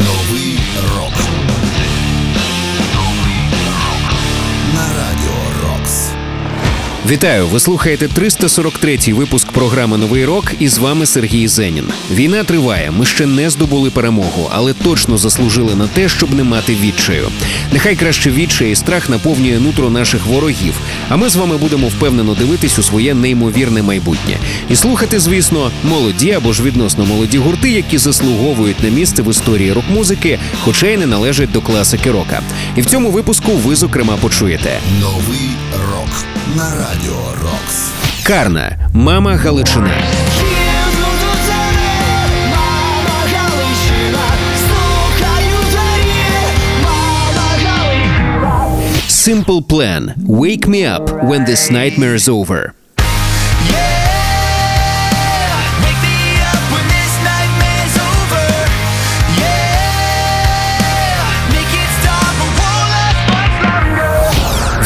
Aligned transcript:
Новий 0.00 0.58
рок. 0.96 1.29
Вітаю! 7.10 7.46
Ви 7.46 7.60
слухаєте 7.60 8.06
343-й 8.06 9.12
випуск 9.12 9.52
програми 9.52 9.96
Новий 9.96 10.24
рок 10.24 10.52
і 10.58 10.68
з 10.68 10.78
вами 10.78 11.06
Сергій 11.06 11.48
Зенін. 11.48 11.88
Війна 12.12 12.44
триває. 12.44 12.90
Ми 12.90 13.06
ще 13.06 13.26
не 13.26 13.50
здобули 13.50 13.90
перемогу, 13.90 14.48
але 14.52 14.72
точно 14.72 15.18
заслужили 15.18 15.74
на 15.74 15.86
те, 15.86 16.08
щоб 16.08 16.34
не 16.34 16.44
мати 16.44 16.74
відчаю. 16.74 17.28
Нехай 17.72 17.96
краще 17.96 18.30
відчай 18.30 18.72
і 18.72 18.74
страх 18.74 19.08
наповнює 19.08 19.60
нутро 19.60 19.90
наших 19.90 20.26
ворогів. 20.26 20.74
А 21.08 21.16
ми 21.16 21.28
з 21.28 21.36
вами 21.36 21.56
будемо 21.56 21.88
впевнено 21.88 22.34
дивитись 22.34 22.78
у 22.78 22.82
своє 22.82 23.14
неймовірне 23.14 23.82
майбутнє 23.82 24.36
і 24.68 24.76
слухати, 24.76 25.20
звісно, 25.20 25.70
молоді 25.84 26.32
або 26.32 26.52
ж 26.52 26.62
відносно 26.62 27.04
молоді 27.06 27.38
гурти, 27.38 27.70
які 27.70 27.98
заслуговують 27.98 28.82
на 28.82 28.88
місце 28.88 29.22
в 29.22 29.30
історії 29.30 29.72
рок-музики, 29.72 30.38
хоча 30.60 30.86
й 30.86 30.96
не 30.96 31.06
належать 31.06 31.52
до 31.52 31.60
класики 31.60 32.10
рока. 32.10 32.42
І 32.76 32.80
в 32.80 32.86
цьому 32.86 33.10
випуску 33.10 33.52
ви 33.52 33.76
зокрема 33.76 34.16
почуєте. 34.16 34.80
Новий 35.00 35.50
рок. 35.72 36.29
На 36.55 36.69
радіо 36.71 37.15
Рокс. 37.43 37.89
Карна, 38.23 38.89
мама 38.93 39.35
Галичина. 39.35 39.91
Simple 49.25 49.61
Plan. 49.73 50.13
Wake 50.27 50.67
me 50.67 50.81
up 50.95 51.05
when 51.29 51.45
this 51.45 51.71
nightmare 51.71 52.13
is 52.13 52.29
over. 52.29 52.61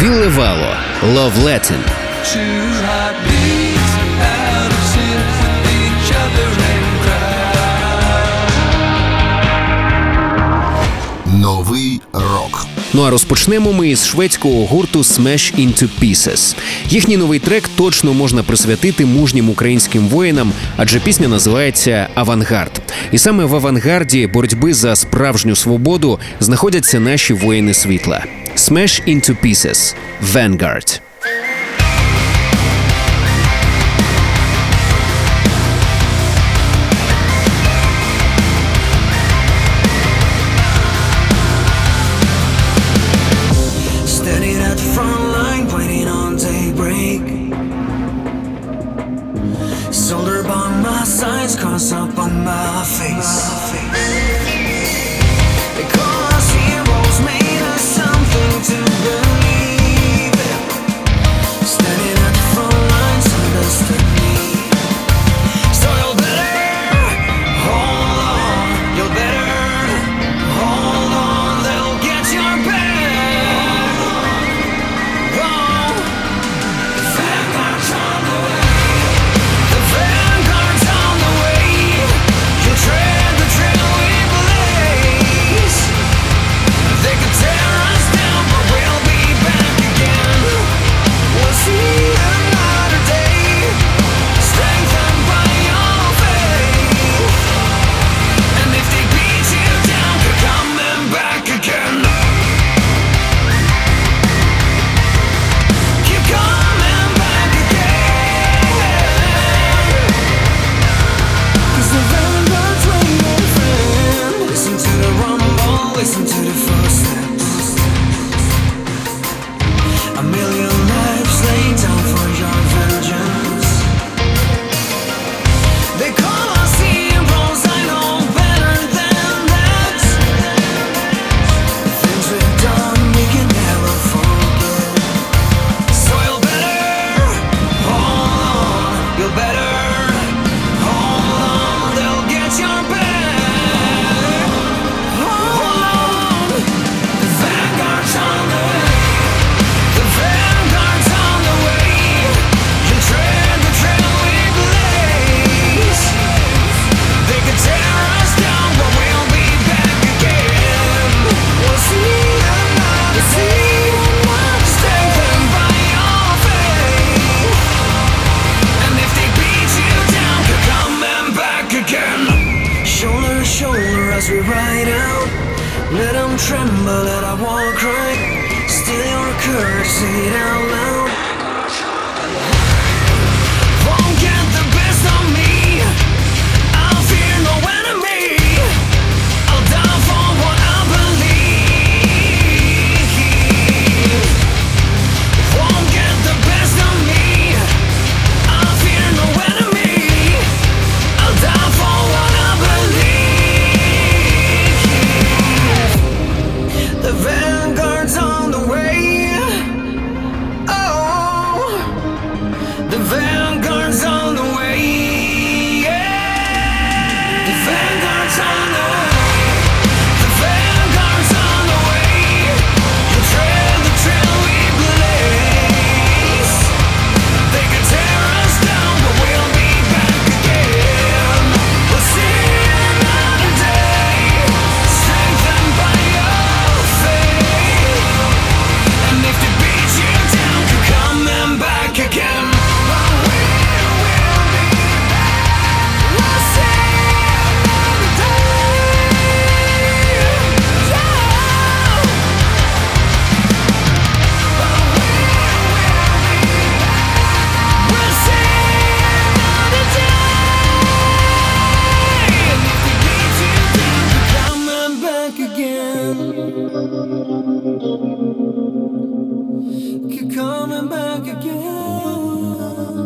Вілле 0.04 0.28
Вало. 0.28 0.76
Love 1.02 1.38
Latin. 1.44 1.78
Новий 11.26 12.00
рок. 12.12 12.63
Ну 12.96 13.02
а 13.02 13.10
розпочнемо 13.10 13.72
ми 13.72 13.88
із 13.88 14.06
шведського 14.06 14.66
гурту 14.66 14.98
Smash 14.98 15.58
Into 15.58 15.88
Pieces. 16.02 16.56
Їхній 16.88 17.16
новий 17.16 17.38
трек 17.38 17.68
точно 17.76 18.14
можна 18.14 18.42
присвятити 18.42 19.06
мужнім 19.06 19.50
українським 19.50 20.08
воїнам, 20.08 20.52
адже 20.76 21.00
пісня 21.00 21.28
називається 21.28 22.08
Авангард. 22.14 22.82
І 23.12 23.18
саме 23.18 23.44
в 23.44 23.54
авангарді 23.54 24.26
боротьби 24.26 24.74
за 24.74 24.96
справжню 24.96 25.56
свободу 25.56 26.18
знаходяться 26.40 27.00
наші 27.00 27.34
воїни 27.34 27.74
світла. 27.74 28.24
Smash 28.56 29.08
Into 29.08 29.36
Pieces– 29.44 29.94
Vanguard. 30.34 31.00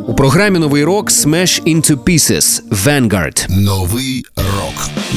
У 0.09 0.15
програмі 0.15 0.59
новий 0.59 0.85
рок 0.85 1.11
Smash 1.11 1.63
Into 1.75 1.97
Pieces 1.97 2.63
Vanguard. 2.71 3.47
Новий 3.51 4.25
рок 4.37 4.68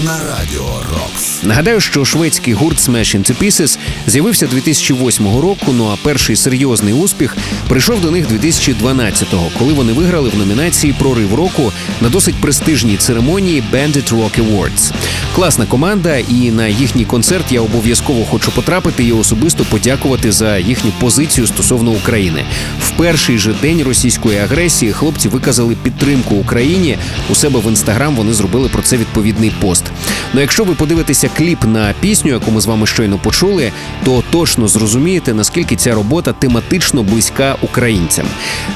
на 0.04 0.18
радіо 0.18 0.82
Рокс. 0.94 1.44
Нагадаю, 1.44 1.80
що 1.80 2.06
шведський 2.06 2.54
гурт 2.54 2.78
Smash 2.78 3.18
Into 3.18 3.44
Pieces 3.44 3.78
з'явився 4.08 4.48
2008 4.48 5.26
року. 5.26 5.66
Ну 5.74 5.90
а 5.94 5.96
перший 6.04 6.36
серйозний 6.36 6.94
успіх 6.94 7.38
прийшов 7.68 8.02
до 8.02 8.12
них 8.12 8.30
2012-го, 8.30 9.52
коли 9.60 9.74
вони 9.74 9.94
виграли 9.94 10.30
в 10.30 10.38
номінації 10.38 10.96
Прорив 11.00 11.34
року 11.34 11.72
на 12.02 12.10
досить 12.10 12.36
престижній 12.36 12.98
церемонії 12.98 13.64
Bandit 13.74 14.14
Rock 14.14 14.40
Awards. 14.40 14.92
Класна 15.36 15.66
команда, 15.66 16.18
і 16.18 16.52
на 16.52 16.68
їхній 16.68 17.06
концерт 17.06 17.52
я 17.52 17.62
обов'язково 17.62 18.26
хочу 18.26 18.52
потрапити 18.52 19.04
і 19.04 19.12
особисто 19.12 19.64
подякувати 19.64 20.32
за 20.32 20.58
їхню 20.58 20.92
позицію 21.00 21.48
стосовно 21.48 21.92
України. 21.92 22.46
В 22.82 22.90
перший 22.90 23.38
же 23.38 23.54
день 23.62 23.84
російської 23.84 24.38
агресії 24.38 24.92
хлопці 24.92 25.30
виказали 25.30 25.76
підтримку 25.84 26.36
Україні. 26.36 26.98
У 27.30 27.36
себе 27.36 27.60
в 27.60 27.68
інстаграм 27.70 28.16
вони 28.16 28.34
зробили 28.34 28.70
про 28.70 28.82
це 28.82 28.98
відповідний 28.98 29.52
пост. 29.62 29.91
Ну, 30.34 30.42
якщо 30.42 30.64
ви 30.64 30.76
подивитеся 30.76 31.30
кліп 31.38 31.66
на 31.66 31.94
пісню, 32.00 32.32
яку 32.32 32.52
ми 32.52 32.62
з 32.62 32.66
вами 32.66 32.88
щойно 32.88 33.18
почули, 33.18 33.72
то 34.06 34.21
точно 34.32 34.68
зрозумієте, 34.68 35.34
наскільки 35.34 35.76
ця 35.76 35.94
робота 35.96 36.34
тематично 36.34 37.04
близька 37.04 37.56
українцям. 37.62 38.26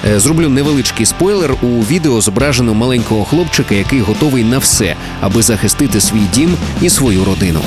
Е, 0.08 0.20
Зроблю 0.20 0.50
невеличкий 0.50 1.06
спойлер. 1.06 1.56
У 1.62 1.68
відео 1.68 2.22
зображено 2.22 2.74
маленького 2.74 3.26
хлопчика, 3.26 3.76
який 3.76 4.00
готовий 4.00 4.44
на 4.44 4.58
все, 4.58 4.96
аби 5.22 5.42
захистити 5.42 6.02
свій 6.02 6.24
дім 6.34 6.56
і 6.82 6.90
свою 6.90 7.26
родину. 7.26 7.60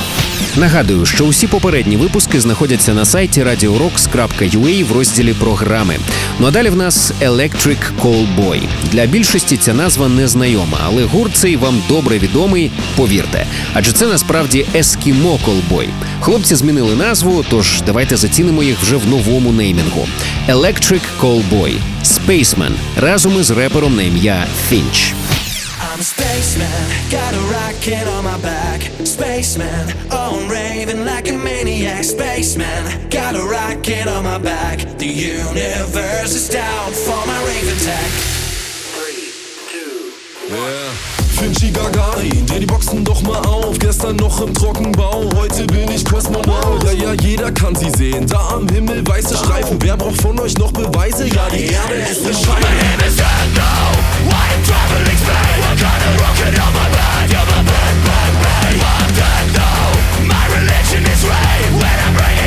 Нагадую, 0.57 1.07
що 1.07 1.25
усі 1.25 1.47
попередні 1.47 1.97
випуски 1.97 2.41
знаходяться 2.41 2.95
на 2.95 3.05
сайті 3.05 3.43
radiorocks.ua 3.43 4.85
в 4.85 4.93
розділі 4.93 5.33
програми. 5.33 5.97
Ну 6.41 6.47
а 6.47 6.51
далі 6.51 6.69
в 6.71 6.77
нас 6.77 7.13
Electric 7.23 7.79
Callboy. 8.03 8.61
Для 8.93 9.07
більшості 9.07 9.57
ця 9.57 9.75
назва 9.75 10.09
незнайома, 10.09 10.79
але 10.85 11.05
гурт 11.05 11.37
цей 11.37 11.57
вам 11.57 11.83
добре 11.89 12.19
відомий, 12.19 12.71
повірте. 12.97 13.47
Адже 13.75 13.93
це 13.93 14.07
насправді 14.07 14.67
Eskimo 14.75 15.39
Callboy. 15.47 15.89
Хлопці 16.21 16.55
змінили 16.55 16.97
назву, 16.97 17.45
тож 17.51 17.78
давайте 17.87 18.17
зацінимо 18.17 18.63
їх 18.63 18.79
вже 18.83 18.97
в 18.97 19.07
новому 19.07 19.53
неймінгу. 19.53 20.09
Electric 20.49 21.01
Callboy 21.21 21.75
Spaceman 22.05 22.73
разом 22.97 23.41
із 23.41 23.51
репером 23.51 23.97
на 23.97 24.03
ім'я 24.03 24.47
Finch. 24.71 25.13
I'm 25.81 26.01
a 26.01 26.09
spaceman, 26.17 26.87
got 27.11 27.33
a 27.35 27.43
rocket 27.57 28.07
on 28.15 28.23
my 28.25 28.39
back. 28.53 28.81
Spaceman, 29.05 29.85
oh, 30.11 30.39
I'm 30.39 30.49
raving 30.49 31.05
like 31.05 31.27
a 31.29 31.39
maniac. 31.49 32.03
Spaceman, 32.05 32.83
got 33.11 33.33
a 33.43 33.45
rocket 33.57 34.07
on 34.07 34.23
my 34.25 34.39
back. 34.39 34.77
The 34.99 35.07
universe 35.07 36.33
is 36.41 36.49
down 36.49 36.89
for 37.05 37.21
my 37.31 37.39
rave 37.49 37.69
attack. 37.77 38.11
Finchi 41.39 41.71
Gagari, 41.71 42.45
dreh 42.47 42.59
die 42.59 42.67
Boxen 42.67 43.05
doch 43.05 43.23
mal 43.23 43.41
auf. 43.47 43.79
Gestern 43.79 44.17
noch 44.17 44.41
im 44.41 44.53
Trockenbau, 44.53 45.25
heute 45.37 45.65
bin 45.67 45.89
ich 45.89 46.05
Kosmonaut. 46.05 46.83
Ja, 46.85 46.93
ja, 46.93 47.13
jeder 47.13 47.53
kann 47.53 47.77
sie 47.77 47.91
sehen. 47.91 48.27
Da 48.27 48.41
am 48.55 48.69
Himmel 48.69 49.07
weiße 49.07 49.37
Streifen. 49.37 49.79
Wer 49.81 49.97
braucht 49.97 50.21
von 50.21 50.39
euch 50.41 50.59
noch 50.59 50.73
Beweise? 50.73 51.29
Ja, 51.29 51.49
die 51.49 51.67
Erde 51.67 51.95
ist 52.11 52.25
eine 52.25 52.35
Scheibe. 52.35 52.67
My 60.27 60.49
religion 60.49 61.05
is 61.05 61.25
rain. 61.25 61.73
When 61.79 61.99
I 62.01 62.17
bring 62.17 62.38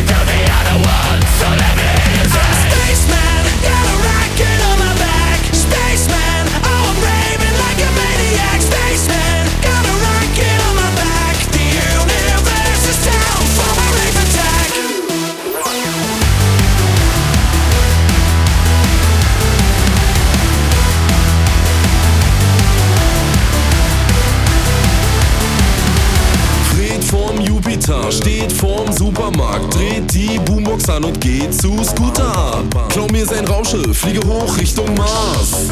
an 30.92 31.04
und 31.06 31.22
geht 31.22 31.54
zu 31.54 31.84
Scooter. 31.84 32.64
Klau 32.90 33.08
mir 33.08 33.26
sein 33.26 33.46
Raumschiff, 33.46 33.98
fliege 33.98 34.26
hoch 34.28 34.58
Richtung 34.58 34.94
Mars. 34.96 35.70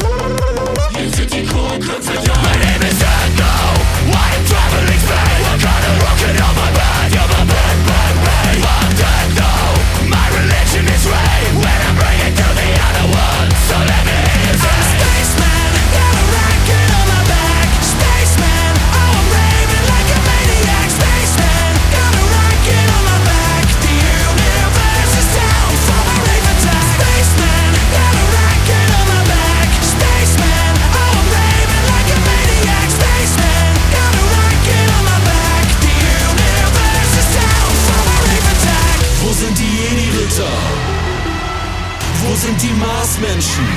Sind 42.40 42.62
die 42.62 42.72
Marsmenschen? 42.72 43.68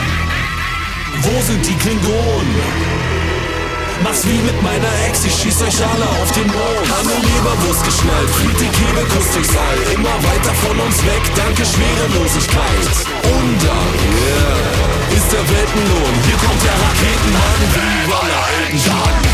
Wo 1.21 1.41
sind 1.41 1.67
die 1.67 1.75
Klingonen? 1.75 2.63
Mach's 4.03 4.25
wie 4.25 4.39
mit 4.39 4.61
meiner 4.63 4.93
Ex, 5.07 5.25
ich 5.25 5.35
schieß 5.35 5.61
euch 5.63 5.79
alle 5.83 6.07
auf 6.07 6.31
den 6.31 6.47
Mond. 6.47 6.87
Hanne 6.95 7.15
Leberwurst 7.27 7.83
geschnallt, 7.83 8.29
fliegt 8.29 8.61
die 8.61 8.71
Kegelkuss 8.71 9.31
durchs 9.33 9.55
All. 9.55 9.79
Immer 9.95 10.15
weiter 10.15 10.53
von 10.63 10.79
uns 10.79 10.97
weg, 11.03 11.23
danke 11.35 11.63
Schwerelosigkeit. 11.65 12.87
Und 13.35 13.57
dann, 13.67 13.95
yeah, 14.31 15.17
ist 15.17 15.29
der 15.31 15.43
Weltenlohn. 15.43 16.13
Hier 16.25 16.39
kommt 16.39 16.63
der 16.63 16.77
Raketenmann, 16.83 17.61
wie 17.75 18.11
Roller 18.11 18.45
Elton 18.63 18.79
John. 18.85 19.32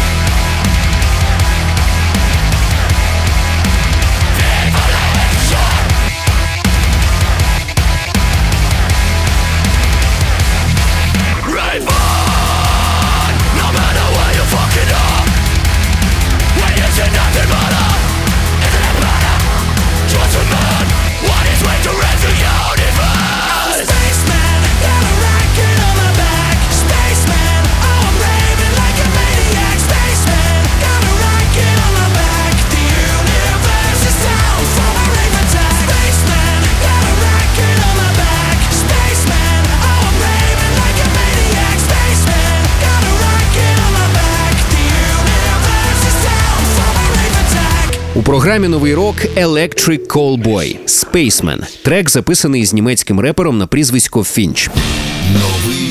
У 48.19 48.21
програмі 48.21 48.67
новий 48.67 48.93
рок 48.95 49.15
Electric 49.37 50.07
Callboy 50.07 50.77
Spaceman. 50.85 51.83
Трек 51.83 52.09
записаний 52.09 52.65
з 52.65 52.73
німецьким 52.73 53.19
репером 53.19 53.57
на 53.57 53.67
прізвисько 53.67 54.23
Фінч. 54.23 54.69
Новий 55.33 55.88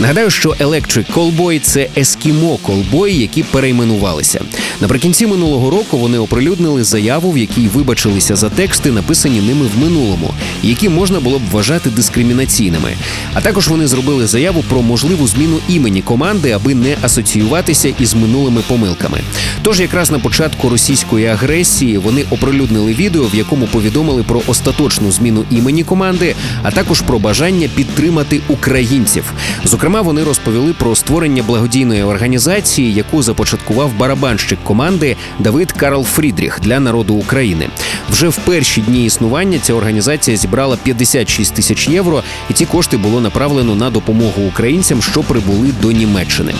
Нагадаю, 0.00 0.30
що 0.30 0.50
Electric 0.50 1.12
Callboy– 1.14 1.60
це 1.62 1.88
ескімо 1.96 2.56
колбої, 2.56 3.18
які 3.18 3.42
перейменувалися. 3.42 4.40
Наприкінці 4.80 5.26
минулого 5.26 5.70
року 5.70 5.98
вони 5.98 6.18
оприлюднили 6.18 6.84
заяву, 6.84 7.32
в 7.32 7.38
якій 7.38 7.68
вибачилися 7.68 8.36
за 8.36 8.50
тексти, 8.50 8.92
написані 8.92 9.40
ними 9.40 9.66
в 9.66 9.78
минулому, 9.78 10.34
які 10.62 10.88
можна 10.88 11.20
було 11.20 11.38
б 11.38 11.42
вважати 11.50 11.90
дискримінаційними. 11.90 12.92
А 13.34 13.40
також 13.40 13.68
вони 13.68 13.86
зробили 13.86 14.26
заяву 14.26 14.64
про 14.68 14.82
можливу 14.82 15.28
зміну 15.28 15.58
імені 15.68 16.02
команди, 16.02 16.50
аби 16.50 16.74
не 16.74 16.96
асоціюватися 17.02 17.94
із 17.98 18.14
минулими 18.14 18.60
помилками. 18.68 19.20
Тож, 19.62 19.80
якраз 19.80 20.10
на 20.10 20.18
початку 20.18 20.68
російської 20.68 21.26
агресії 21.26 21.98
вони 21.98 22.24
оприлюднили 22.30 22.94
відео, 22.94 23.24
в 23.26 23.34
якому 23.34 23.66
повідомили 23.66 24.22
про 24.22 24.42
остаточну 24.46 25.12
зміну 25.12 25.44
імені 25.50 25.84
команди, 25.84 26.34
а 26.62 26.70
також 26.70 27.00
про 27.00 27.18
бажання 27.18 27.68
підтримати 27.74 28.40
українців. 28.48 29.32
Зокрема, 29.64 29.87
вони 29.88 30.24
розповіли 30.24 30.72
про 30.72 30.96
створення 30.96 31.42
благодійної 31.42 32.02
організації, 32.02 32.94
яку 32.94 33.22
започаткував 33.22 33.92
барабанщик 33.98 34.58
команди 34.64 35.16
Давид 35.38 35.72
Карл 35.72 36.04
Фрідріх 36.04 36.60
для 36.60 36.80
народу 36.80 37.14
України. 37.14 37.68
Вже 38.10 38.28
в 38.28 38.36
перші 38.36 38.80
дні 38.80 39.04
існування 39.04 39.58
ця 39.58 39.74
організація 39.74 40.36
зібрала 40.36 40.76
56 40.82 41.54
тисяч 41.54 41.88
євро, 41.88 42.22
і 42.50 42.52
ці 42.52 42.66
кошти 42.66 42.96
було 42.96 43.20
направлено 43.20 43.74
на 43.74 43.90
допомогу 43.90 44.42
українцям, 44.42 45.02
що 45.02 45.22
прибули 45.22 45.68
до 45.82 45.92
Німеччини. 45.92 46.54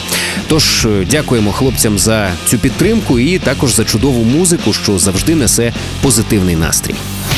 Тож 0.48 0.86
е, 0.86 1.06
дякуємо 1.10 1.52
хлопцям 1.52 1.98
за 1.98 2.30
цю 2.46 2.58
підтримку 2.58 3.18
і 3.18 3.38
також 3.38 3.74
за 3.74 3.84
чудову 3.84 4.24
музику, 4.24 4.72
що 4.72 4.98
завжди 4.98 5.34
несе 5.34 5.72
позитивний 6.02 6.56
настрій. 6.56 6.94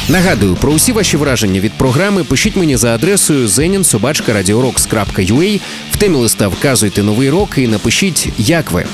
Нагадую, 0.09 0.55
про 0.55 0.73
усі 0.73 0.93
ваші 0.93 1.17
враження 1.17 1.61
від 1.61 1.73
програми 1.73 2.25
пишіть 2.25 2.57
мені 2.57 2.77
за 2.77 2.95
адресою 2.95 3.47
zeninsobachka.radiorocks.ua, 3.47 5.61
в 5.93 5.97
темі 5.97 6.17
листа 6.17 6.49
вказуйте 6.49 7.03
новий 7.03 7.31
рок 7.31 7.59
і 7.59 7.69
напишіть, 7.69 8.29
як 8.39 8.71
ви. 8.71 8.85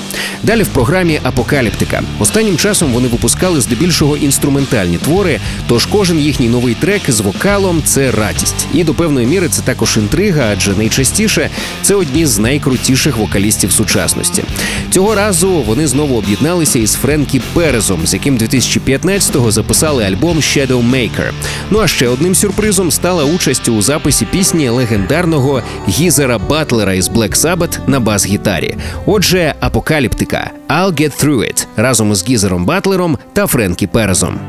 Далі 0.43 0.63
в 0.63 0.67
програмі 0.67 1.19
Апокаліптика. 1.23 2.03
Останнім 2.19 2.57
часом 2.57 2.93
вони 2.93 3.07
випускали 3.07 3.61
здебільшого 3.61 4.17
інструментальні 4.17 4.97
твори, 4.97 5.39
тож 5.67 5.85
кожен 5.85 6.19
їхній 6.19 6.49
новий 6.49 6.73
трек 6.73 7.01
з 7.07 7.19
вокалом 7.19 7.81
це 7.85 8.11
радість. 8.11 8.67
І 8.73 8.83
до 8.83 8.93
певної 8.93 9.27
міри 9.27 9.49
це 9.49 9.61
також 9.61 9.97
інтрига, 9.97 10.49
адже 10.51 10.73
найчастіше 10.73 11.49
це 11.81 11.95
одні 11.95 12.25
з 12.25 12.39
найкрутіших 12.39 13.17
вокалістів 13.17 13.71
сучасності. 13.71 14.43
Цього 14.91 15.15
разу 15.15 15.49
вони 15.49 15.87
знову 15.87 16.17
об'єдналися 16.17 16.79
із 16.79 16.93
Френкі 16.93 17.41
Перезом, 17.53 18.07
з 18.07 18.13
яким 18.13 18.37
2015-го 18.37 19.51
записали 19.51 20.03
альбом 20.03 20.37
Shadow 20.37 20.81
Maker. 20.89 21.31
Ну 21.71 21.79
а 21.79 21.87
ще 21.87 22.07
одним 22.07 22.35
сюрпризом 22.35 22.91
стала 22.91 23.23
участь 23.23 23.69
у 23.69 23.81
записі 23.81 24.25
пісні 24.25 24.69
легендарного 24.69 25.61
Гізера 25.89 26.37
Батлера 26.37 26.93
із 26.93 27.09
Black 27.09 27.35
Sabbath 27.35 27.79
на 27.87 27.99
бас-гітарі. 27.99 28.75
Отже, 29.05 29.53
апокаліптика 29.59 30.51
I'll 30.69 31.01
Get 31.01 31.23
Through 31.23 31.39
It 31.39 31.67
разом 31.75 32.11
із 32.11 32.27
Гізером 32.29 32.65
Батлером 32.65 33.17
та 33.33 33.47
Френкі 33.47 33.87
Перезом. 33.87 34.39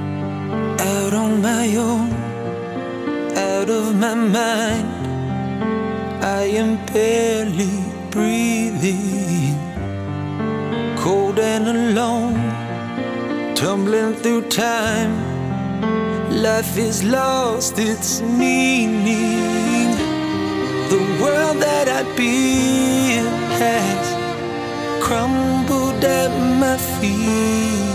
out 1.08 1.14
on 1.24 1.32
my 1.42 1.66
own, 1.76 2.08
out 3.50 3.68
of 3.78 3.86
my 4.02 4.14
mind. 4.14 4.88
I 6.40 6.42
am 6.62 6.70
barely 6.92 7.74
breathing, 8.10 9.56
cold 11.04 11.38
and 11.38 11.66
alone, 11.76 12.36
tumbling 13.54 14.12
through 14.22 14.42
time. 14.66 15.12
Life 16.42 16.78
is 16.78 17.02
lost 17.02 17.80
its 17.80 18.20
meaning. 18.20 19.90
The 20.88 21.02
world 21.20 21.56
that 21.60 21.88
I 21.88 22.04
built 22.14 23.58
has 23.58 25.02
crumbled 25.02 26.04
at 26.04 26.30
my 26.60 26.76
feet. 27.00 27.87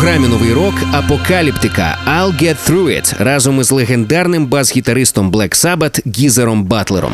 Програмі 0.00 0.28
Новий 0.28 0.52
рок 0.52 0.74
Апокаліптика 0.92 1.98
I'll 2.06 2.42
Get 2.42 2.56
Through 2.68 2.86
It 2.86 3.24
разом 3.24 3.60
із 3.60 3.70
легендарним 3.72 4.46
бас-гітаристом 4.46 5.32
Black 5.32 5.54
Sabbath 5.66 6.18
Гізером 6.18 6.64
Батлером. 6.64 7.12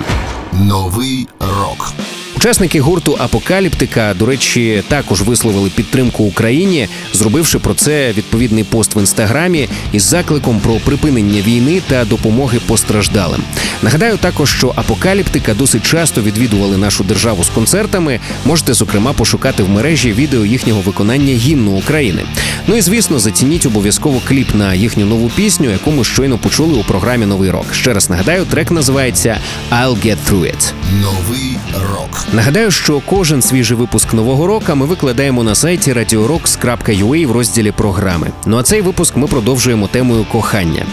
Новий 0.52 1.28
рок. 1.40 1.92
Учасники 2.36 2.80
гурту 2.80 3.16
Апокаліптика, 3.18 4.14
до 4.14 4.26
речі, 4.26 4.82
також 4.88 5.22
висловили 5.22 5.70
підтримку 5.70 6.24
Україні, 6.24 6.88
зробивши 7.12 7.58
про 7.58 7.74
це 7.74 8.12
відповідний 8.12 8.64
пост 8.64 8.96
в 8.96 8.98
інстаграмі 8.98 9.68
із 9.92 10.02
закликом 10.02 10.60
про 10.60 10.74
припинення 10.74 11.40
війни 11.40 11.82
та 11.88 12.04
допомоги 12.04 12.60
постраждалим. 12.66 13.42
Нагадаю 13.82 14.16
також, 14.16 14.50
що 14.56 14.72
апокаліптика 14.76 15.54
досить 15.54 15.82
часто 15.82 16.22
відвідували 16.22 16.76
нашу 16.76 17.04
державу 17.04 17.44
з 17.44 17.48
концертами. 17.48 18.20
Можете 18.44 18.74
зокрема 18.74 19.12
пошукати 19.12 19.62
в 19.62 19.68
мережі 19.68 20.12
відео 20.12 20.44
їхнього 20.44 20.80
виконання 20.80 21.34
гімну 21.34 21.72
України. 21.72 22.22
Ну 22.66 22.76
і 22.76 22.80
звісно, 22.80 23.18
зацініть 23.18 23.66
обов'язково 23.66 24.20
кліп 24.28 24.54
на 24.54 24.74
їхню 24.74 25.06
нову 25.06 25.30
пісню, 25.36 25.70
яку 25.70 25.90
ми 25.90 26.04
щойно 26.04 26.38
почули 26.38 26.74
у 26.78 26.84
програмі 26.84 27.26
Новий 27.26 27.50
рок. 27.50 27.74
Ще 27.74 27.92
раз 27.94 28.10
нагадаю, 28.10 28.44
трек 28.44 28.70
називається 28.70 29.40
«I'll 29.70 30.06
Get 30.06 30.16
Through 30.30 30.44
It». 30.44 30.72
Новий 31.02 31.58
рок. 31.92 32.25
Нагадаю, 32.32 32.70
що 32.70 33.00
кожен 33.06 33.42
свіжий 33.42 33.76
випуск 33.76 34.14
нового 34.14 34.46
року 34.46 34.74
ми 34.74 34.86
викладаємо 34.86 35.42
на 35.42 35.54
сайті 35.54 35.92
radiorocks.ua 35.92 37.26
в 37.26 37.30
розділі 37.30 37.72
програми. 37.72 38.30
Ну 38.46 38.58
а 38.58 38.62
цей 38.62 38.80
випуск 38.80 39.16
ми 39.16 39.26
продовжуємо 39.26 39.88
темою 39.88 40.24
кохання. 40.24 40.86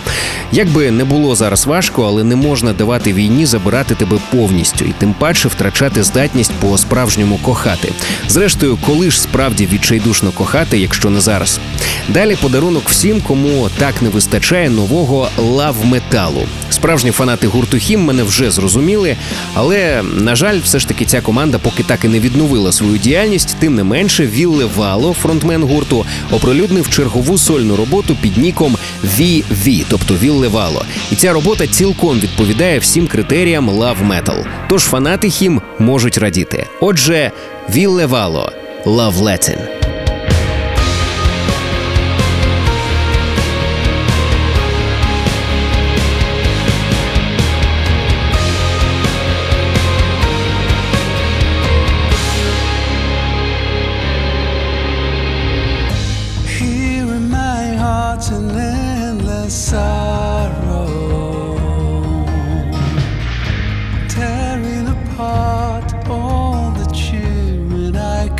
Як 0.51 0.69
би 0.69 0.91
не 0.91 1.03
було 1.03 1.35
зараз 1.35 1.65
важко, 1.65 2.05
але 2.05 2.23
не 2.23 2.35
можна 2.35 2.73
давати 2.73 3.13
війні 3.13 3.45
забирати 3.45 3.95
тебе 3.95 4.17
повністю, 4.31 4.85
і 4.85 4.93
тим 4.97 5.13
паче 5.13 5.47
втрачати 5.47 6.03
здатність 6.03 6.51
по 6.51 6.77
справжньому 6.77 7.37
кохати. 7.37 7.91
Зрештою, 8.27 8.77
коли 8.85 9.11
ж 9.11 9.21
справді 9.21 9.67
відчайдушно 9.73 10.31
кохати, 10.31 10.79
якщо 10.79 11.09
не 11.09 11.21
зараз. 11.21 11.59
Далі 12.09 12.35
подарунок 12.35 12.89
всім, 12.89 13.21
кому 13.21 13.69
так 13.77 14.01
не 14.01 14.09
вистачає 14.09 14.69
нового 14.69 15.29
лав-металу. 15.37 16.45
Справжні 16.69 17.11
фанати 17.11 17.47
гурту 17.47 17.77
Хім 17.77 18.01
мене 18.01 18.23
вже 18.23 18.51
зрозуміли, 18.51 19.15
але 19.53 20.03
на 20.03 20.35
жаль, 20.35 20.59
все 20.63 20.79
ж 20.79 20.87
таки 20.87 21.05
ця 21.05 21.21
команда 21.23 21.57
поки 21.57 21.83
так 21.83 22.05
і 22.05 22.07
не 22.07 22.19
відновила 22.19 22.71
свою 22.71 22.97
діяльність. 22.97 23.55
Тим 23.59 23.75
не 23.75 23.83
менше, 23.83 24.27
Вілле 24.27 24.65
Вало, 24.75 25.13
фронтмен 25.13 25.63
гурту, 25.63 26.05
оприлюднив 26.31 26.89
чергову 26.89 27.37
сольну 27.37 27.75
роботу 27.75 28.17
під 28.21 28.37
ніком 28.37 28.77
VV, 29.17 29.85
тобто 29.89 30.13
Вілле 30.13 30.47
Вало. 30.47 30.85
І 31.11 31.15
ця 31.15 31.33
робота 31.33 31.67
цілком 31.67 32.19
відповідає 32.19 32.79
всім 32.79 33.07
критеріям 33.07 33.69
Love 33.69 34.07
Metal. 34.07 34.45
Тож 34.69 34.83
фанати 34.83 35.29
Хім 35.29 35.61
можуть 35.79 36.17
радіти. 36.17 36.67
Отже, 36.81 37.31
Вілле 37.69 38.05
Вало 38.05 38.51
Love 38.85 39.17
Latin. 39.17 39.82
heart 65.15 65.93
all 66.09 66.71
the 66.71 66.85
cheer, 66.91 67.59
and 67.79 67.97
I 67.97 68.32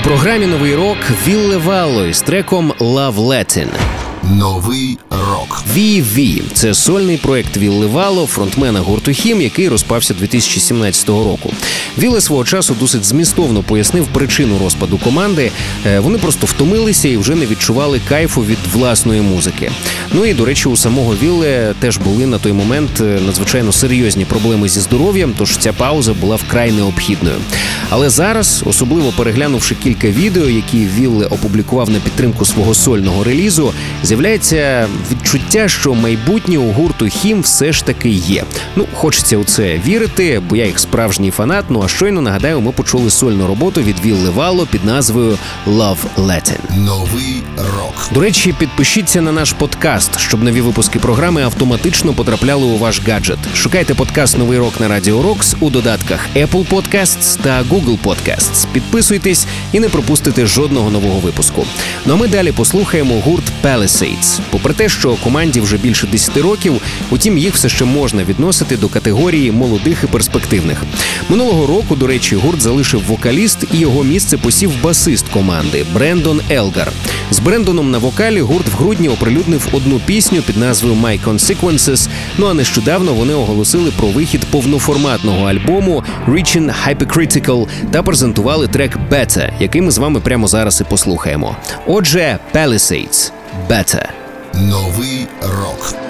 У 0.00 0.02
програмі 0.02 0.46
новий 0.46 0.74
рок 0.74 0.96
Вілле 1.26 1.56
Валло 1.56 2.06
із 2.06 2.22
треком 2.22 2.72
Love 2.80 3.14
Latin. 3.14 3.66
Новий 4.22 4.98
рок. 5.30 5.64
VV– 5.76 6.42
це 6.52 6.74
сольний 6.74 7.16
проект 7.16 7.56
Вілли 7.56 7.86
Вало, 7.86 8.26
фронтмена 8.26 8.80
гурту 8.80 9.12
Хім, 9.12 9.40
який 9.40 9.68
розпався 9.68 10.14
2017 10.14 11.08
року. 11.08 11.52
Вілле 11.98 12.20
свого 12.20 12.44
часу 12.44 12.76
досить 12.80 13.04
змістовно 13.04 13.62
пояснив 13.62 14.06
причину 14.06 14.58
розпаду 14.58 14.98
команди. 14.98 15.50
Е, 15.86 16.00
Вони 16.00 16.18
просто 16.18 16.46
втомилися 16.46 17.08
і 17.08 17.16
вже 17.16 17.34
не 17.34 17.46
відчували 17.46 18.00
кайфу 18.08 18.44
від 18.44 18.58
власної 18.72 19.20
музики. 19.20 19.70
Ну 20.12 20.26
і 20.26 20.34
до 20.34 20.44
речі, 20.44 20.68
у 20.68 20.76
самого 20.76 21.14
Вілле 21.22 21.74
теж 21.80 21.98
були 21.98 22.26
на 22.26 22.38
той 22.38 22.52
момент 22.52 22.90
е, 23.00 23.20
надзвичайно 23.26 23.72
серйозні 23.72 24.24
проблеми 24.24 24.68
зі 24.68 24.80
здоров'ям, 24.80 25.34
тож 25.38 25.56
ця 25.56 25.72
пауза 25.72 26.12
була 26.12 26.36
вкрай 26.36 26.72
необхідною. 26.72 27.36
Але 27.90 28.10
зараз, 28.10 28.62
особливо 28.66 29.12
переглянувши 29.12 29.74
кілька 29.74 30.08
відео, 30.08 30.48
які 30.48 30.86
Вілле 30.98 31.26
опублікував 31.26 31.90
на 31.90 31.98
підтримку 31.98 32.44
свого 32.44 32.74
сольного 32.74 33.24
релізу, 33.24 33.72
з'являється 34.02 34.88
відчуття, 35.20 35.68
що 35.68 35.94
майбутнє 35.94 36.58
у 36.58 36.72
гурту 36.72 37.08
Хім 37.08 37.40
все 37.40 37.72
ж 37.72 37.84
таки 37.84 38.08
є. 38.08 38.44
Ну, 38.76 38.86
хочеться 38.94 39.36
у 39.36 39.44
це 39.44 39.80
вірити, 39.86 40.42
бо 40.48 40.56
я 40.56 40.66
їх 40.66 40.78
справжній 40.78 41.30
фанат. 41.30 41.64
Ну 41.68 41.82
а 41.84 41.88
щойно 41.88 42.20
нагадаю, 42.20 42.60
ми 42.60 42.72
почули 42.72 43.10
сольну 43.10 43.46
роботу 43.46 43.82
від 43.82 44.00
Вілли 44.04 44.30
Вало 44.30 44.66
під 44.66 44.84
назвою 44.84 45.38
Love 45.66 45.96
Latin. 46.16 46.58
Новий 46.76 47.42
рок. 47.56 48.08
До 48.14 48.20
речі, 48.20 48.54
підпишіться 48.58 49.20
на 49.20 49.32
наш 49.32 49.52
подкаст, 49.52 50.18
щоб 50.18 50.42
нові 50.42 50.60
випуски 50.60 50.98
програми 50.98 51.42
автоматично 51.42 52.12
потрапляли 52.12 52.64
у 52.64 52.78
ваш 52.78 53.02
гаджет. 53.08 53.38
Шукайте 53.54 53.94
подкаст 53.94 54.38
Новий 54.38 54.58
рок 54.58 54.80
на 54.80 54.88
Радіо 54.88 55.22
Рокс 55.22 55.56
у 55.60 55.70
додатках 55.70 56.20
Apple 56.36 56.68
Podcasts 56.68 57.42
та 57.42 57.62
Google 57.62 57.98
Podcasts. 58.04 58.66
Підписуйтесь 58.72 59.46
і 59.72 59.80
не 59.80 59.88
пропустите 59.88 60.46
жодного 60.46 60.90
нового 60.90 61.20
випуску. 61.20 61.66
Ну 62.06 62.14
а 62.14 62.16
ми 62.16 62.28
далі 62.28 62.52
послухаємо 62.52 63.20
гурт 63.20 63.44
Palisades. 63.64 64.40
Попри 64.50 64.74
те, 64.74 64.88
що 64.88 65.09
команді 65.16 65.60
вже 65.60 65.76
більше 65.76 66.06
10 66.06 66.36
років, 66.36 66.80
утім 67.10 67.38
їх 67.38 67.54
все 67.54 67.68
ще 67.68 67.84
можна 67.84 68.24
відносити 68.24 68.76
до 68.76 68.88
категорії 68.88 69.52
молодих 69.52 70.04
і 70.04 70.06
перспективних. 70.06 70.82
Минулого 71.28 71.66
року, 71.66 71.96
до 71.96 72.06
речі, 72.06 72.36
гурт 72.36 72.62
залишив 72.62 73.02
вокаліст 73.06 73.64
і 73.72 73.78
його 73.78 74.04
місце 74.04 74.38
посів 74.38 74.82
басист 74.82 75.28
команди 75.28 75.86
Брендон 75.94 76.40
Елгар. 76.50 76.92
З 77.30 77.38
Брендоном 77.38 77.90
на 77.90 77.98
вокалі 77.98 78.40
гурт 78.40 78.68
в 78.68 78.76
грудні 78.76 79.08
оприлюднив 79.08 79.68
одну 79.72 79.98
пісню 79.98 80.42
під 80.42 80.56
назвою 80.56 80.94
My 80.94 81.24
Consequences. 81.24 82.08
Ну 82.38 82.46
а 82.46 82.54
нещодавно 82.54 83.14
вони 83.14 83.34
оголосили 83.34 83.90
про 83.90 84.08
вихід 84.08 84.44
повноформатного 84.50 85.46
альбому 85.46 86.04
Reaching 86.28 86.74
Hypercritical 86.86 87.68
та 87.90 88.02
презентували 88.02 88.68
трек 88.68 88.98
Better, 89.10 89.50
який 89.60 89.82
ми 89.82 89.90
з 89.90 89.98
вами 89.98 90.20
прямо 90.20 90.48
зараз 90.48 90.80
і 90.80 90.84
послухаємо. 90.84 91.56
Отже, 91.86 92.38
Palisades 92.54 93.32
Better. 93.68 94.19
Новий 94.54 95.28
рок. 95.42 96.09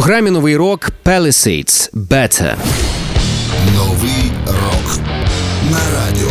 Програмі 0.00 0.30
новий 0.30 0.56
рок 0.56 0.90
Palisades 1.04 1.90
Better. 1.94 2.54
Новий 3.76 4.32
рок. 4.46 4.98
На 5.70 5.78
радіо. 5.94 6.29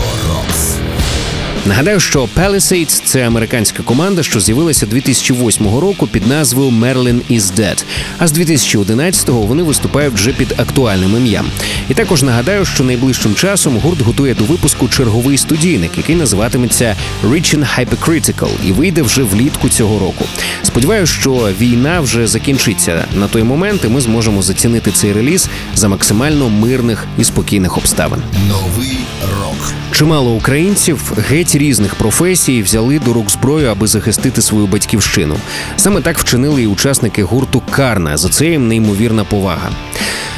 Нагадаю, 1.69 1.99
що 1.99 2.29
Palisades– 2.37 3.01
це 3.05 3.27
американська 3.27 3.83
команда, 3.83 4.23
що 4.23 4.39
з'явилася 4.39 4.85
2008 4.85 5.79
року 5.79 6.07
під 6.07 6.27
назвою 6.27 6.69
Merlin 6.69 7.21
is 7.31 7.41
Dead, 7.41 7.83
А 8.17 8.27
з 8.27 8.33
2011-го 8.33 9.41
вони 9.41 9.63
виступають 9.63 10.13
вже 10.13 10.33
під 10.33 10.53
актуальним 10.57 11.17
ім'ям. 11.17 11.45
І 11.89 11.93
також 11.93 12.23
нагадаю, 12.23 12.65
що 12.65 12.83
найближчим 12.83 13.35
часом 13.35 13.77
гурт 13.77 14.01
готує 14.01 14.33
до 14.33 14.43
випуску 14.43 14.87
черговий 14.87 15.37
студійник, 15.37 15.91
який 15.97 16.15
називатиметься 16.15 16.95
Reaching 17.23 17.67
Hypercritical 17.77 18.49
і 18.67 18.71
вийде 18.71 19.01
вже 19.01 19.23
влітку 19.23 19.69
цього 19.69 19.99
року. 19.99 20.25
Сподіваюся, 20.63 21.13
що 21.13 21.49
війна 21.59 21.99
вже 21.99 22.27
закінчиться 22.27 23.05
на 23.15 23.27
той 23.27 23.43
момент, 23.43 23.81
і 23.83 23.87
ми 23.87 24.01
зможемо 24.01 24.41
зацінити 24.41 24.91
цей 24.91 25.13
реліз 25.13 25.49
за 25.75 25.87
максимально 25.87 26.49
мирних 26.49 27.05
і 27.17 27.23
спокійних 27.23 27.77
обставин. 27.77 28.21
Новий 28.47 28.97
рок. 29.39 29.73
Чимало 29.91 30.31
українців 30.31 31.13
геть 31.29 31.55
різних 31.59 31.95
професій 31.95 32.61
взяли 32.61 32.99
до 32.99 33.13
рук 33.13 33.31
зброю, 33.31 33.69
аби 33.69 33.87
захистити 33.87 34.41
свою 34.41 34.67
батьківщину. 34.67 35.35
Саме 35.77 36.01
так 36.01 36.19
вчинили 36.19 36.63
і 36.63 36.67
учасники 36.67 37.23
гурту 37.23 37.61
Карна. 37.71 38.17
За 38.17 38.29
це 38.29 38.45
їм 38.45 38.67
неймовірна 38.67 39.23
повага. 39.23 39.69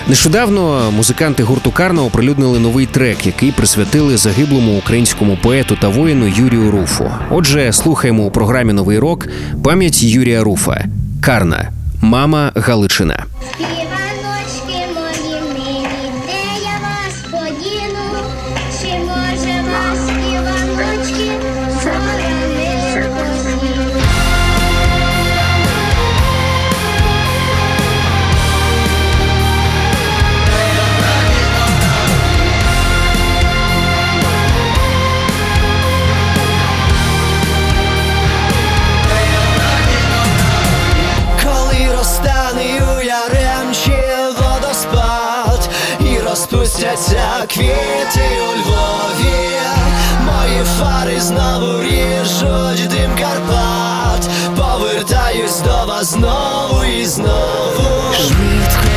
Нещодавно 0.07 0.91
музиканти 0.91 1.43
гурту 1.43 1.71
Карна 1.71 2.03
оприлюднили 2.03 2.59
новий 2.59 2.85
трек, 2.85 3.25
який 3.25 3.51
присвятили 3.51 4.17
загиблому 4.17 4.77
українському 4.77 5.37
поету 5.41 5.77
та 5.81 5.87
воїну 5.87 6.27
Юрію 6.27 6.71
Руфу. 6.71 7.11
Отже, 7.29 7.73
слухаємо 7.73 8.23
у 8.23 8.31
програмі 8.31 8.73
Новий 8.73 8.99
рок 8.99 9.27
пам'ять 9.63 10.03
Юрія 10.03 10.43
Руфа. 10.43 10.85
Карна, 11.21 11.71
мама 12.01 12.51
Галичина. 12.55 13.25
Квіти 47.47 48.29
у 48.41 48.59
Львові. 48.59 49.49
Мої 50.25 50.63
фари 50.79 51.19
знову 51.19 51.83
ріжуть 51.83 52.87
дим 52.87 53.15
Карпат. 53.19 54.29
Повертаюсь 54.57 55.59
до 55.59 55.85
вас 55.87 56.11
знову 56.11 56.83
і 56.83 57.05
знову. 57.05 58.13
Швидко, 58.13 58.90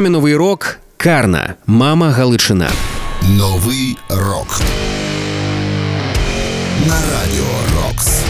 Програмі 0.00 0.12
Новий 0.12 0.36
рок 0.36 0.78
Карна, 0.96 1.54
мама 1.66 2.10
Галичина. 2.10 2.70
Новий 3.22 3.96
рок. 4.08 4.60
На 6.88 6.94
радіо 6.94 7.44
Рокс. 7.76 8.22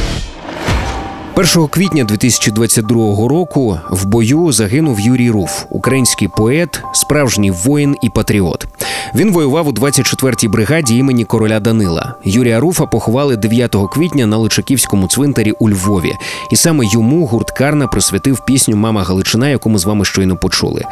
1 1.41 1.67
квітня 1.69 2.05
2022 2.05 3.29
року 3.29 3.79
в 3.91 4.05
бою 4.05 4.53
загинув 4.53 5.01
Юрій 5.01 5.31
Руф, 5.31 5.65
український 5.71 6.29
поет, 6.29 6.83
справжній 6.93 7.51
воїн 7.51 7.97
і 8.03 8.11
патріот. 8.11 8.67
Він 9.15 9.33
воював 9.33 9.69
у 9.69 9.73
24-й 9.73 10.49
бригаді 10.49 10.97
імені 10.97 11.25
короля 11.25 11.61
Данила. 11.61 12.15
Юрія 12.25 12.61
Руфа 12.61 12.87
поховали 12.87 13.37
9 13.37 13.77
квітня 13.93 14.27
на 14.27 14.37
Личаківському 14.37 15.09
цвинтарі 15.09 15.53
у 15.53 15.71
Львові, 15.71 16.13
і 16.53 16.57
саме 16.57 16.85
йому 16.93 17.27
гурт 17.27 17.51
Карна 17.51 17.87
присвятив 17.87 18.45
пісню 18.45 18.77
Мама 18.77 19.03
Галичина, 19.03 19.49
яку 19.49 19.71
ми 19.71 19.79
з 19.79 19.85
вами 19.85 20.05
щойно 20.05 20.37
почули. 20.37 20.83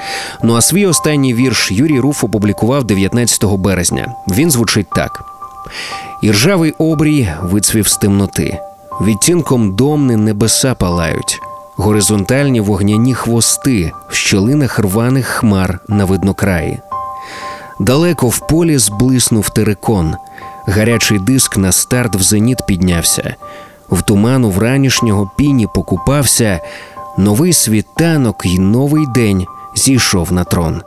Ну 0.43 0.55
а 0.55 0.61
свій 0.61 0.87
останній 0.87 1.35
вірш 1.35 1.73
Юрій 1.73 2.01
Руф 2.01 2.25
опублікував 2.25 2.85
19 2.85 3.45
березня. 3.45 4.15
Він 4.29 4.51
звучить 4.51 4.91
так. 4.97 5.25
І 6.23 6.31
ржавий 6.31 6.75
обрій 6.79 7.29
вицвів 7.43 7.89
з 7.89 7.97
темноти. 7.97 8.59
Відтінком 9.01 9.75
домни 9.75 10.17
небеса 10.17 10.75
палають, 10.75 11.41
горизонтальні 11.77 12.61
вогняні 12.61 13.15
хвости 13.15 13.93
в 14.09 14.15
щолинах 14.15 14.79
рваних 14.79 15.27
хмар 15.27 15.81
на 15.89 16.05
виднокраї. 16.05 16.79
Далеко 17.81 18.29
в 18.29 18.47
полі 18.49 18.79
зблиснув 18.79 19.51
терикон, 19.51 20.15
гарячий 20.67 21.19
диск 21.19 21.57
на 21.57 21.73
старт 21.73 22.17
в 22.17 22.23
зеніт 22.23 22.59
піднявся, 22.67 23.35
в 23.91 24.03
туману 24.03 24.51
вранішнього 24.51 25.31
піні 25.37 25.69
покупався, 25.75 26.61
новий 27.19 27.53
світанок 27.53 28.43
і 28.47 28.59
новий 28.59 29.07
день 29.15 29.47
зійшов 29.77 30.33
на 30.33 30.45
трон. 30.45 30.83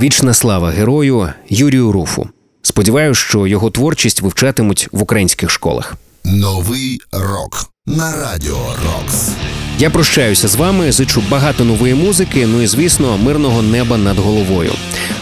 Вічна 0.00 0.34
слава 0.34 0.70
герою 0.70 1.28
Юрію 1.48 1.92
Руфу. 1.92 2.28
Сподіваюсь, 2.62 3.18
що 3.18 3.46
його 3.46 3.70
творчість 3.70 4.22
вивчатимуть 4.22 4.88
в 4.92 5.02
українських 5.02 5.50
школах. 5.50 5.96
Новий 6.26 7.00
рок 7.12 7.70
на 7.86 8.12
радіо 8.12 8.74
Рокс. 8.84 9.28
Я 9.78 9.90
прощаюся 9.90 10.48
з 10.48 10.56
вами. 10.56 10.92
Зичу 10.92 11.22
багато 11.30 11.64
нової 11.64 11.94
музики. 11.94 12.46
Ну 12.46 12.62
і 12.62 12.66
звісно, 12.66 13.18
мирного 13.18 13.62
неба 13.62 13.96
над 13.96 14.18
головою. 14.18 14.72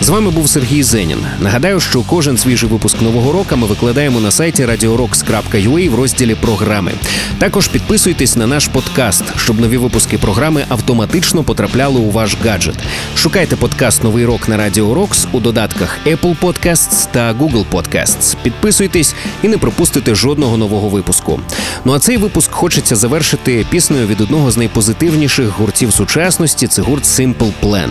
З 0.00 0.08
вами 0.08 0.30
був 0.30 0.48
Сергій 0.48 0.82
Зенін. 0.82 1.18
Нагадаю, 1.40 1.80
що 1.80 2.02
кожен 2.02 2.38
свіжий 2.38 2.68
випуск 2.68 3.02
нового 3.02 3.32
року 3.32 3.56
ми 3.56 3.66
викладаємо 3.66 4.20
на 4.20 4.30
сайті 4.30 4.64
radiorocks.ua 4.64 5.90
в 5.90 5.94
розділі 5.94 6.34
програми. 6.34 6.92
Також 7.38 7.68
підписуйтесь 7.68 8.36
на 8.36 8.46
наш 8.46 8.68
подкаст, 8.68 9.24
щоб 9.36 9.60
нові 9.60 9.76
випуски 9.76 10.18
програми 10.18 10.64
автоматично 10.68 11.42
потрапляли 11.42 12.00
у 12.00 12.10
ваш 12.10 12.36
гаджет. 12.44 12.76
Шукайте 13.16 13.56
подкаст 13.56 14.04
Новий 14.04 14.24
рок 14.24 14.48
на 14.48 14.56
Радіо 14.56 14.94
Рокс 14.94 15.26
у 15.32 15.40
додатках 15.40 15.98
Apple 16.06 16.36
Podcasts 16.42 17.08
та 17.12 17.34
Google 17.34 17.64
Podcasts. 17.72 18.36
Підписуйтесь 18.42 19.14
і 19.42 19.48
не 19.48 19.58
пропустите 19.58 20.14
жодного 20.14 20.56
нового 20.56 20.88
випуску. 20.88 21.40
Ну 21.84 21.92
а 21.92 21.98
цей 21.98 22.16
випуск 22.16 22.50
хочеться 22.50 22.96
завершити 22.96 23.66
піснею 23.70 24.06
від 24.06 24.20
одного 24.20 24.41
одного 24.42 24.52
з 24.52 24.56
найпозитивніших 24.56 25.48
гуртів 25.48 25.92
сучасності 25.92 26.66
це 26.66 26.82
гурт 26.82 27.04
Simple 27.04 27.52
Plan. 27.62 27.88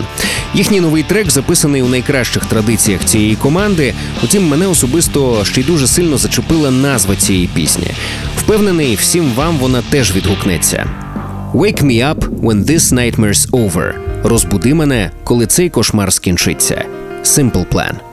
Їхній 0.54 0.80
новий 0.80 1.02
трек 1.02 1.30
записаний 1.30 1.82
у 1.82 1.88
найкращих 1.88 2.44
традиціях 2.44 3.04
цієї 3.04 3.36
команди. 3.36 3.94
Утім, 4.24 4.48
мене 4.48 4.66
особисто 4.66 5.44
ще 5.44 5.60
й 5.60 5.64
дуже 5.64 5.86
сильно 5.86 6.18
зачепила 6.18 6.70
назва 6.70 7.16
цієї 7.16 7.46
пісні. 7.46 7.86
Впевнений, 8.38 8.94
всім 8.94 9.32
вам 9.34 9.58
вона 9.58 9.82
теж 9.90 10.16
відгукнеться. 10.16 10.86
«Wake 11.54 11.84
me 11.84 12.14
up 12.14 12.40
when 12.40 12.64
this 12.64 12.94
nightmare's 12.94 13.50
over» 13.50 13.92
Розбуди 14.24 14.74
мене, 14.74 15.10
коли 15.24 15.46
цей 15.46 15.70
кошмар 15.70 16.12
скінчиться. 16.12 16.84
Simple 17.24 17.66
Plan. 17.66 18.11